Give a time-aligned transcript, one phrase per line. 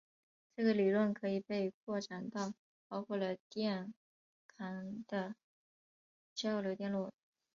[0.55, 2.55] 这个理论可以被扩展到
[2.87, 3.93] 包括了电
[4.47, 5.35] 抗的
[6.33, 7.13] 交流电路。